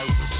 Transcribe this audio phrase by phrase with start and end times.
[0.00, 0.39] Soap.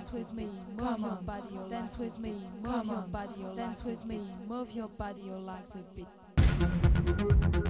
[0.00, 4.26] Dance with me, move your body, dance with me, move your body, dance with me,
[4.48, 7.69] move your body, your legs a bit.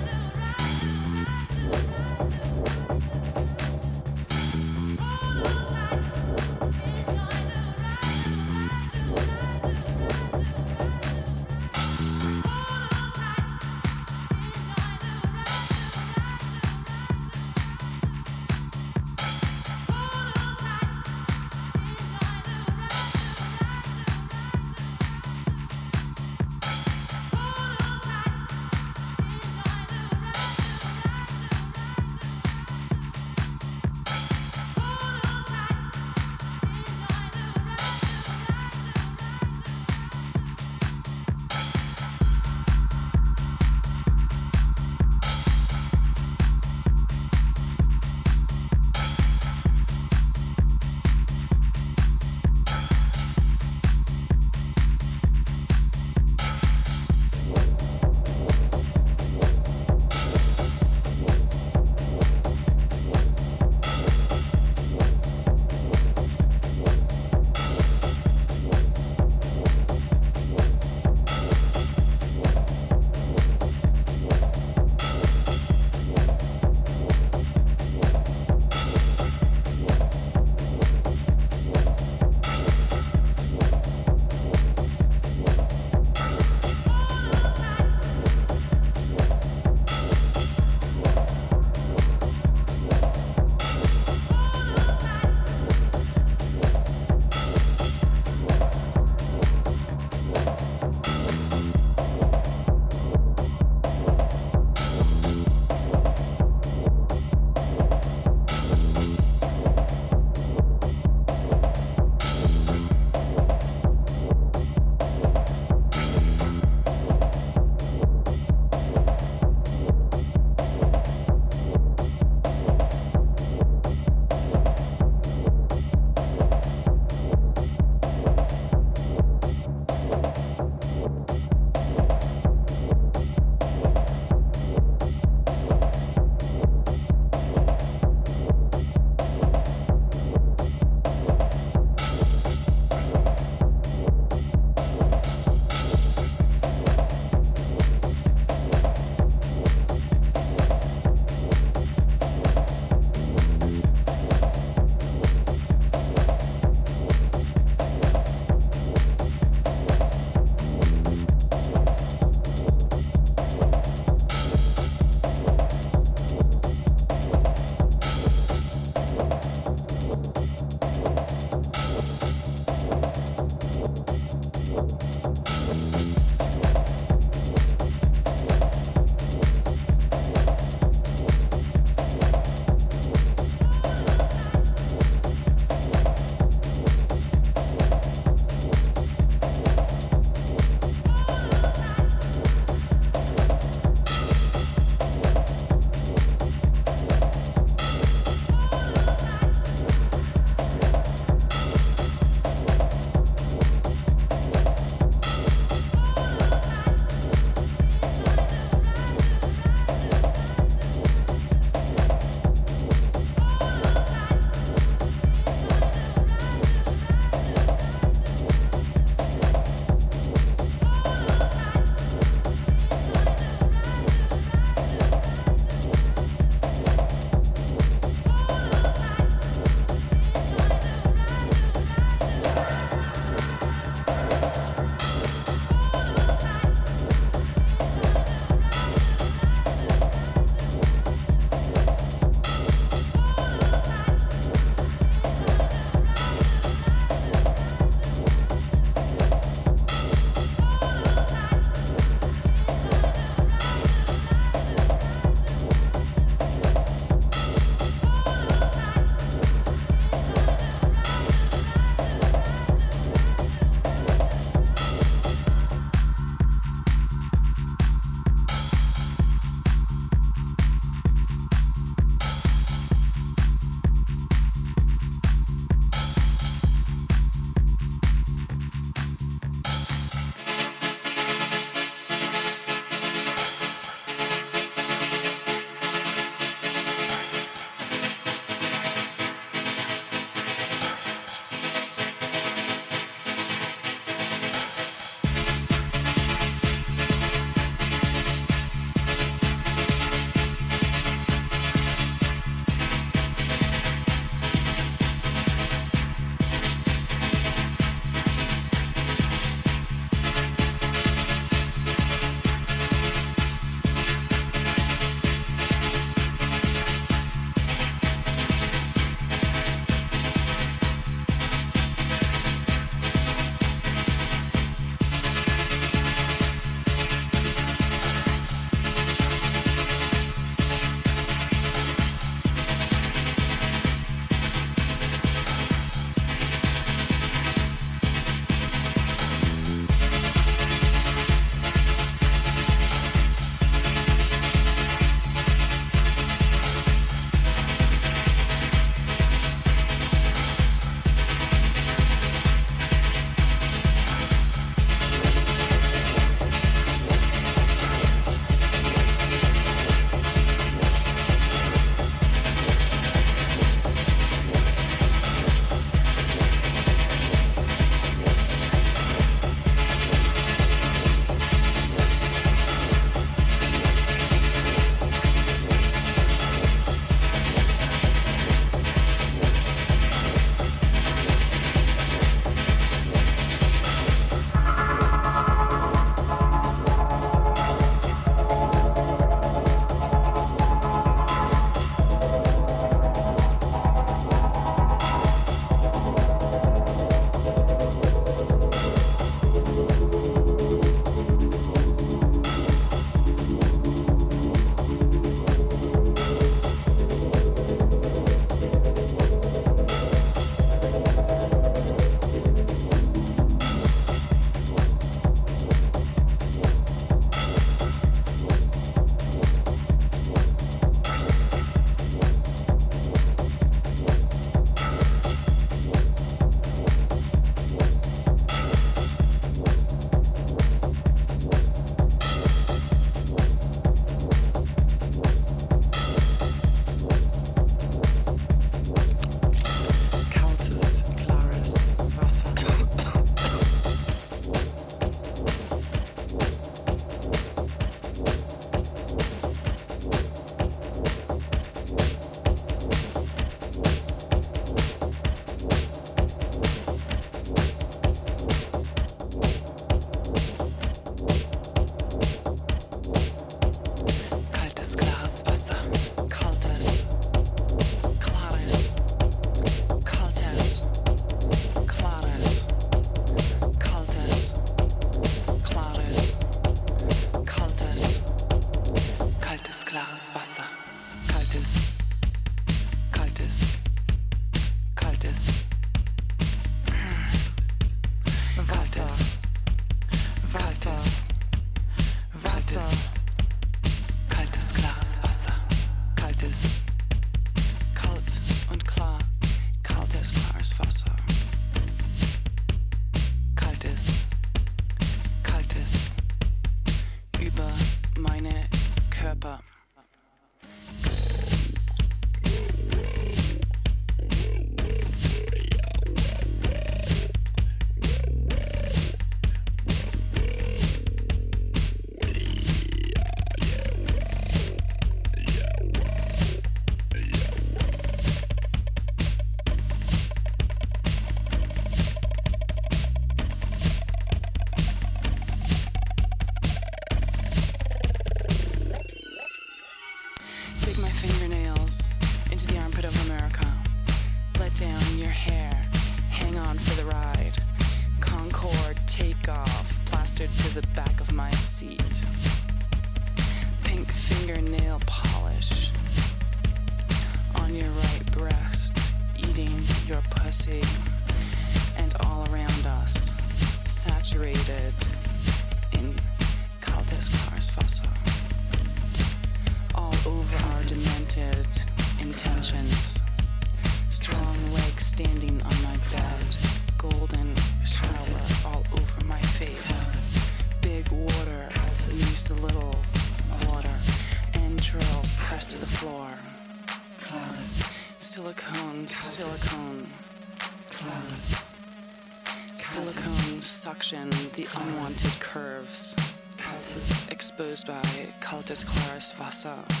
[598.61, 600.00] Cultus Claris Vasa.